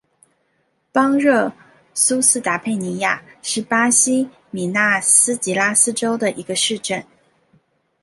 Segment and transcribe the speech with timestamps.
[0.91, 1.53] 邦热
[1.93, 7.05] 苏斯达佩尼亚是巴西米纳斯吉拉斯州的一个市镇。